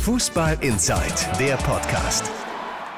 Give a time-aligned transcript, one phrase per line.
[0.00, 2.30] Fußball Inside, der Podcast.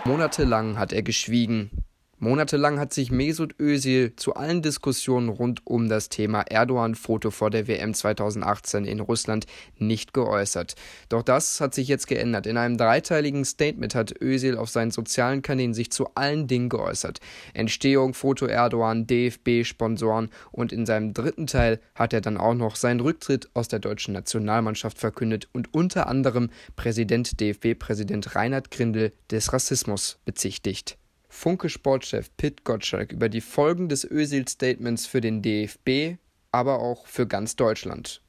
[0.04, 1.81] Monatelang hat er geschwiegen.
[2.25, 7.67] Monatelang hat sich Mesut Özil zu allen Diskussionen rund um das Thema Erdogan-Foto vor der
[7.67, 9.46] WM 2018 in Russland
[9.77, 10.77] nicht geäußert.
[11.09, 12.46] Doch das hat sich jetzt geändert.
[12.46, 17.19] In einem dreiteiligen Statement hat Özil auf seinen sozialen Kanälen sich zu allen Dingen geäußert.
[17.55, 22.77] Entstehung, Foto Erdogan, DFB, Sponsoren und in seinem dritten Teil hat er dann auch noch
[22.77, 29.52] seinen Rücktritt aus der deutschen Nationalmannschaft verkündet und unter anderem Präsident DFB-Präsident Reinhard Grindel des
[29.52, 30.98] Rassismus bezichtigt.
[31.32, 36.18] Funke-Sportchef Pit Gottschalk über die Folgen des Özil-Statements für den DFB,
[36.52, 38.22] aber auch für ganz Deutschland.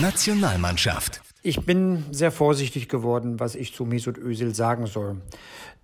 [0.00, 1.20] Nationalmannschaft.
[1.42, 5.20] Ich bin sehr vorsichtig geworden, was ich zu Mesut Özil sagen soll.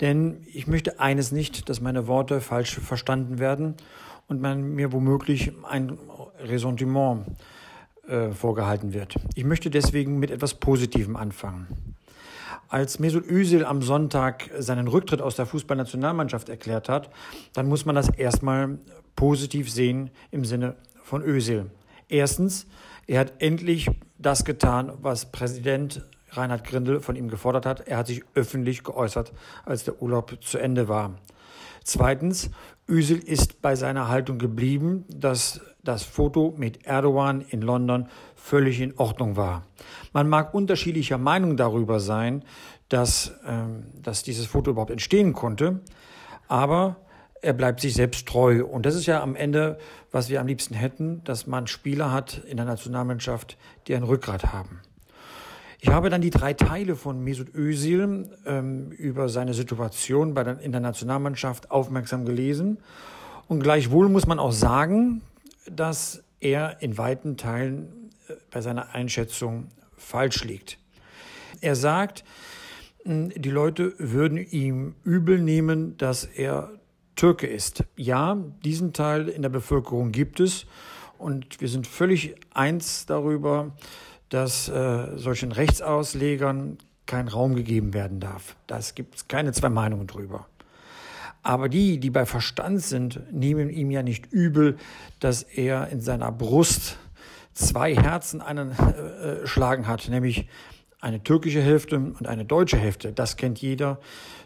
[0.01, 3.75] Denn ich möchte eines nicht, dass meine Worte falsch verstanden werden
[4.28, 5.98] und man mir womöglich ein
[6.39, 7.27] Ressentiment
[8.06, 9.16] äh, vorgehalten wird.
[9.34, 11.97] Ich möchte deswegen mit etwas Positivem anfangen.
[12.71, 17.09] Als Mesut Özil am Sonntag seinen Rücktritt aus der Fußballnationalmannschaft erklärt hat,
[17.55, 18.79] dann muss man das erstmal
[19.17, 21.70] positiv sehen im Sinne von Özil.
[22.11, 22.67] Erstens,
[23.07, 27.89] er hat endlich das getan, was Präsident Reinhard Grindel von ihm gefordert hat.
[27.89, 29.33] Er hat sich öffentlich geäußert,
[29.64, 31.14] als der Urlaub zu Ende war.
[31.89, 32.50] Zweitens,
[32.86, 38.98] Özil ist bei seiner Haltung geblieben, dass das Foto mit Erdogan in London völlig in
[38.98, 39.64] Ordnung war.
[40.12, 42.45] Man mag unterschiedlicher Meinung darüber sein,
[42.91, 45.80] dass, ähm, dass dieses Foto überhaupt entstehen konnte,
[46.47, 46.97] aber
[47.41, 48.67] er bleibt sich selbst treu.
[48.67, 49.78] Und das ist ja am Ende,
[50.12, 54.52] was wir am liebsten hätten, dass man Spieler hat in der Nationalmannschaft, die ein Rückgrat
[54.52, 54.83] haben.
[55.81, 60.59] Ich habe dann die drei Teile von Mesut Özil ähm, über seine Situation bei der,
[60.59, 62.79] in der Nationalmannschaft aufmerksam gelesen.
[63.47, 65.23] Und gleichwohl muss man auch sagen,
[65.70, 70.79] dass er in weiten Teilen äh, bei seiner Einschätzung falsch liegt.
[71.61, 72.25] Er sagt,
[73.05, 76.73] hm, die Leute würden ihm übel nehmen, dass er
[77.15, 77.85] Türke ist.
[77.97, 80.67] Ja, diesen Teil in der Bevölkerung gibt es
[81.19, 83.77] und wir sind völlig eins darüber,
[84.28, 88.56] dass äh, solchen Rechtsauslegern kein Raum gegeben werden darf.
[88.66, 90.46] Das gibt es keine zwei Meinungen drüber.
[91.42, 94.77] Aber die, die bei Verstand sind, nehmen ihm ja nicht übel,
[95.20, 96.98] dass er in seiner Brust
[97.55, 100.46] zwei Herzen einen äh, schlagen hat, nämlich
[101.00, 103.12] eine türkische Hälfte und eine deutsche Hälfte.
[103.12, 104.00] Das kennt jeder,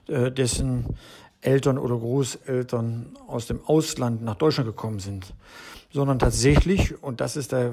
[0.06, 0.97] äh, dessen
[1.41, 5.34] Eltern oder Großeltern aus dem Ausland nach Deutschland gekommen sind.
[5.91, 7.72] Sondern tatsächlich, und das ist der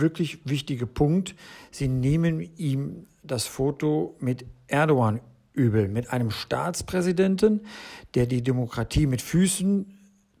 [0.00, 1.34] wirklich wichtige Punkt.
[1.70, 5.20] Sie nehmen ihm das Foto mit Erdogan
[5.52, 7.66] übel, mit einem Staatspräsidenten,
[8.14, 9.86] der die Demokratie mit Füßen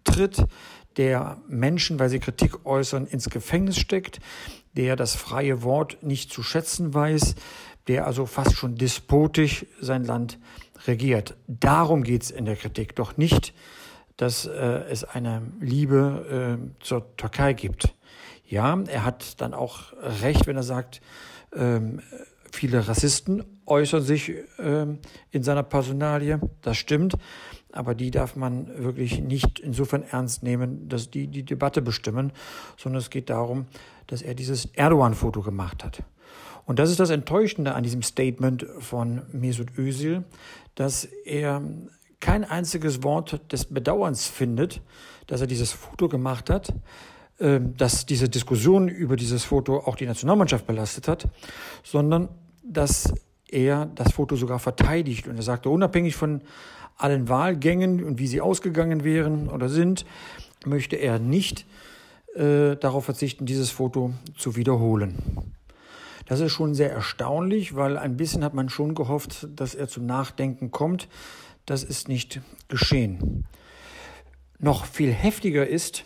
[0.04, 0.44] tritt,
[0.96, 4.20] der Menschen, weil sie Kritik äußern, ins Gefängnis steckt,
[4.76, 7.34] der das freie Wort nicht zu schätzen weiß,
[7.86, 10.38] der also fast schon despotisch sein Land
[10.86, 11.36] regiert.
[11.46, 13.54] Darum geht es in der Kritik, doch nicht,
[14.16, 14.50] dass äh,
[14.90, 17.94] es eine Liebe äh, zur Türkei gibt.
[18.48, 19.92] Ja, er hat dann auch
[20.22, 21.02] recht, wenn er sagt,
[21.54, 22.00] ähm,
[22.50, 25.00] viele Rassisten äußern sich ähm,
[25.30, 26.40] in seiner Personalie.
[26.62, 27.14] Das stimmt.
[27.72, 32.32] Aber die darf man wirklich nicht insofern ernst nehmen, dass die die Debatte bestimmen,
[32.78, 33.66] sondern es geht darum,
[34.06, 36.02] dass er dieses Erdogan-Foto gemacht hat.
[36.64, 40.24] Und das ist das Enttäuschende an diesem Statement von Mesut Özil,
[40.74, 41.62] dass er
[42.20, 44.80] kein einziges Wort des Bedauerns findet,
[45.26, 46.72] dass er dieses Foto gemacht hat,
[47.38, 51.28] dass diese Diskussion über dieses Foto auch die Nationalmannschaft belastet hat,
[51.84, 52.28] sondern
[52.64, 53.14] dass
[53.48, 55.28] er das Foto sogar verteidigt.
[55.28, 56.42] Und er sagte, unabhängig von
[56.96, 60.04] allen Wahlgängen und wie sie ausgegangen wären oder sind,
[60.66, 61.64] möchte er nicht
[62.34, 65.16] äh, darauf verzichten, dieses Foto zu wiederholen.
[66.26, 70.04] Das ist schon sehr erstaunlich, weil ein bisschen hat man schon gehofft, dass er zum
[70.04, 71.08] Nachdenken kommt.
[71.64, 73.46] Das ist nicht geschehen.
[74.58, 76.04] Noch viel heftiger ist,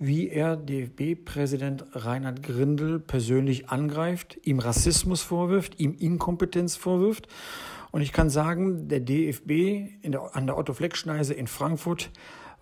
[0.00, 7.28] wie er DFB-Präsident Reinhard Grindel persönlich angreift, ihm Rassismus vorwirft, ihm Inkompetenz vorwirft.
[7.90, 12.10] Und ich kann sagen, der DFB der, an der Otto-Fleck-Schneise in Frankfurt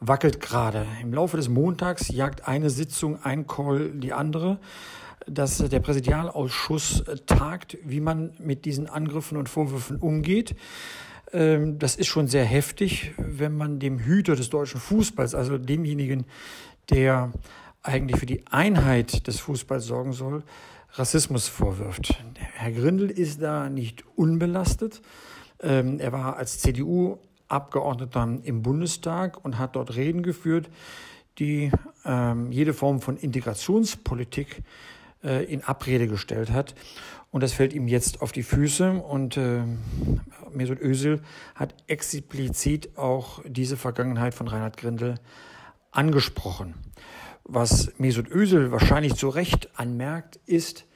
[0.01, 0.85] wackelt gerade.
[1.01, 4.59] Im Laufe des Montags jagt eine Sitzung, ein Call die andere,
[5.29, 10.57] dass der Präsidialausschuss tagt, wie man mit diesen Angriffen und Vorwürfen umgeht.
[11.33, 16.25] Ähm, das ist schon sehr heftig, wenn man dem Hüter des deutschen Fußballs, also demjenigen,
[16.91, 17.33] der
[17.83, 20.43] eigentlich für die Einheit des Fußballs sorgen soll,
[20.93, 22.23] Rassismus vorwirft.
[22.55, 25.03] Herr Grindel ist da nicht unbelastet.
[25.61, 30.71] Ähm, er war als CDU-Abgeordneter im Bundestag und hat dort Reden geführt,
[31.39, 31.71] die
[32.05, 34.63] ähm, jede Form von Integrationspolitik
[35.23, 36.75] äh, in Abrede gestellt hat.
[37.31, 38.93] Und das fällt ihm jetzt auf die Füße.
[38.93, 39.61] Und äh,
[40.53, 41.21] Mesut Özil
[41.55, 45.17] hat explizit auch diese Vergangenheit von Reinhard Grindel
[45.99, 46.75] angesprochen.
[47.43, 50.87] Was Mesut Özil wahrscheinlich zu Recht anmerkt, ist,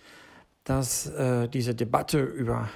[0.63, 2.69] dass äh, diese Debatte über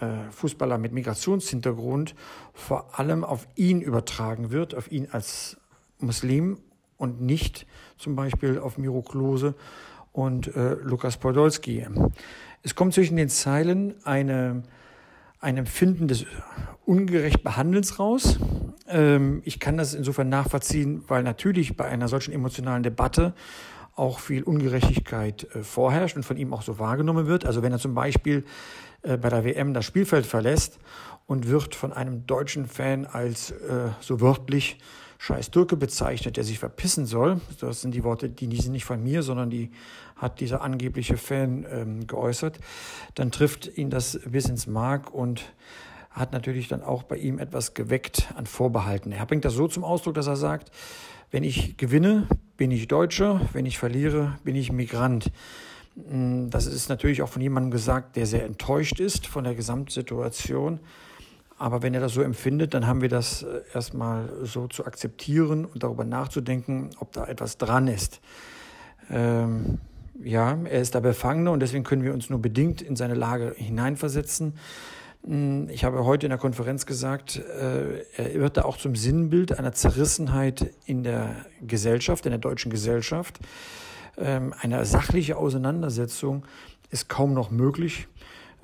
[0.00, 2.14] äh, Fußballer mit Migrationshintergrund
[2.54, 5.58] vor allem auf ihn übertragen wird, auf ihn als
[5.98, 6.58] Muslim
[6.96, 7.66] und nicht
[7.98, 9.54] zum Beispiel auf Miro Klose
[10.12, 11.86] und äh, Lukas Podolski.
[12.62, 14.62] Es kommt zwischen den Zeilen eine,
[15.40, 16.24] ein Empfinden des
[16.86, 18.38] ungerecht Behandelns raus.
[18.88, 23.34] Ähm, ich kann das insofern nachvollziehen, weil natürlich bei einer solchen emotionalen Debatte
[23.94, 27.46] auch viel Ungerechtigkeit äh, vorherrscht und von ihm auch so wahrgenommen wird.
[27.46, 28.44] Also wenn er zum Beispiel
[29.02, 30.78] äh, bei der WM das Spielfeld verlässt
[31.26, 34.78] und wird von einem deutschen Fan als äh, so wörtlich
[35.18, 37.40] scheiß Türke bezeichnet, der sich verpissen soll.
[37.60, 39.70] Das sind die Worte, die, die sind nicht von mir, sondern die
[40.14, 42.58] hat dieser angebliche Fan ähm, geäußert.
[43.14, 45.52] Dann trifft ihn das bis ins Mark und
[46.16, 49.12] hat natürlich dann auch bei ihm etwas geweckt an Vorbehalten.
[49.12, 50.70] Er bringt das so zum Ausdruck, dass er sagt,
[51.30, 52.26] wenn ich gewinne,
[52.56, 55.30] bin ich Deutscher, wenn ich verliere, bin ich Migrant.
[55.94, 60.80] Mm, das ist natürlich auch von jemandem gesagt, der sehr enttäuscht ist von der Gesamtsituation.
[61.58, 65.66] Aber wenn er das so empfindet, dann haben wir das äh, erstmal so zu akzeptieren
[65.66, 68.20] und darüber nachzudenken, ob da etwas dran ist.
[69.10, 69.78] Ähm,
[70.22, 73.52] ja, er ist da Befangener und deswegen können wir uns nur bedingt in seine Lage
[73.54, 74.54] hineinversetzen.
[75.26, 79.58] Mm, ich habe heute in der Konferenz gesagt, äh, er wird da auch zum Sinnbild
[79.58, 81.34] einer Zerrissenheit in der
[81.66, 83.40] Gesellschaft, in der deutschen Gesellschaft.
[84.16, 86.46] Ähm, eine sachliche Auseinandersetzung
[86.90, 88.06] ist kaum noch möglich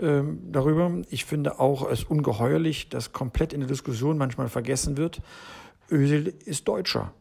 [0.01, 0.91] ähm, darüber.
[1.11, 5.21] Ich finde auch es ungeheuerlich, dass komplett in der Diskussion manchmal vergessen wird,
[5.91, 7.13] Özil ist Deutscher.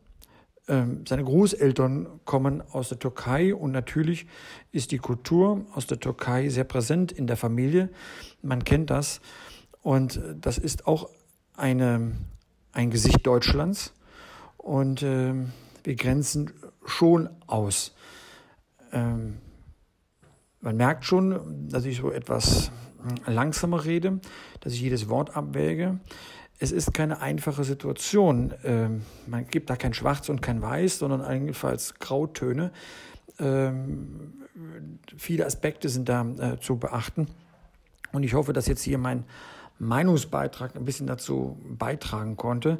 [0.67, 4.27] Ähm, seine Großeltern kommen aus der Türkei und natürlich
[4.71, 7.89] ist die Kultur aus der Türkei sehr präsent in der Familie.
[8.41, 9.21] Man kennt das
[9.81, 11.09] und das ist auch
[11.57, 12.11] eine,
[12.71, 13.93] ein Gesicht Deutschlands
[14.57, 15.33] und äh,
[15.83, 16.51] wir grenzen
[16.85, 17.95] schon aus.
[18.91, 19.37] Ähm,
[20.59, 22.71] man merkt schon, dass ich so etwas
[23.25, 24.19] langsamer rede,
[24.59, 25.99] dass ich jedes Wort abwäge.
[26.61, 28.53] Es ist keine einfache Situation.
[28.63, 32.71] Ähm, man gibt da kein Schwarz und kein Weiß, sondern allenfalls Grautöne.
[33.39, 34.45] Ähm,
[35.17, 37.25] viele Aspekte sind da äh, zu beachten.
[38.11, 39.23] Und ich hoffe, dass jetzt hier mein
[39.79, 42.77] Meinungsbeitrag ein bisschen dazu beitragen konnte.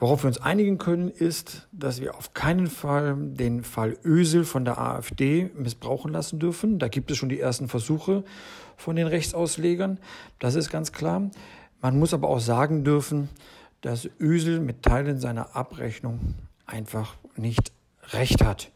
[0.00, 4.64] Worauf wir uns einigen können, ist, dass wir auf keinen Fall den Fall Ösel von
[4.64, 6.80] der AfD missbrauchen lassen dürfen.
[6.80, 8.24] Da gibt es schon die ersten Versuche
[8.76, 10.00] von den Rechtsauslegern.
[10.40, 11.30] Das ist ganz klar.
[11.84, 13.28] Man muss aber auch sagen dürfen,
[13.82, 16.34] dass Ösel mit Teilen seiner Abrechnung
[16.64, 17.72] einfach nicht
[18.14, 18.70] recht hat.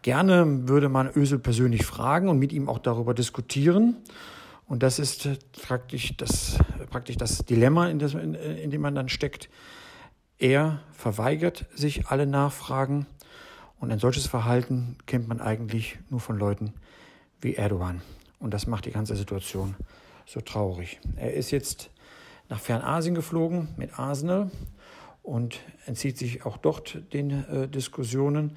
[0.00, 3.96] Gerne würde man Ösel persönlich fragen und mit ihm auch darüber diskutieren.
[4.66, 5.28] Und das ist
[5.66, 6.56] praktisch das,
[6.88, 9.50] praktisch das Dilemma, in, das, in, in dem man dann steckt.
[10.38, 13.04] Er verweigert sich alle Nachfragen
[13.80, 16.72] und ein solches Verhalten kennt man eigentlich nur von Leuten
[17.42, 18.00] wie Erdogan.
[18.38, 19.76] Und das macht die ganze Situation
[20.24, 21.00] so traurig.
[21.16, 21.90] Er ist jetzt
[22.48, 24.50] nach Fernasien geflogen mit Arsenal
[25.22, 28.56] und entzieht sich auch dort den äh, Diskussionen.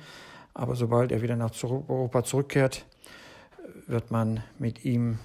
[0.53, 2.85] Aber sobald er wieder nach Europa zurückkehrt,
[3.85, 5.19] wird man mit ihm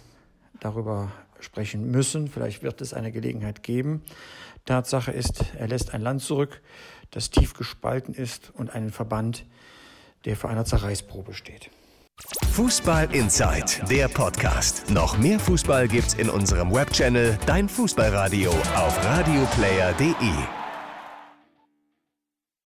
[0.60, 1.10] darüber
[1.40, 2.28] sprechen müssen.
[2.28, 4.02] Vielleicht wird es eine Gelegenheit geben.
[4.64, 6.60] Tatsache ist, er lässt ein Land zurück,
[7.10, 9.44] das tief gespalten ist und einen Verband,
[10.24, 11.70] der vor einer Zerreißprobe steht.
[12.52, 14.90] Fußball Inside, der Podcast.
[14.90, 20.61] Noch mehr Fußball gibt's in unserem Webchannel Dein Fußballradio auf radioplayer.de.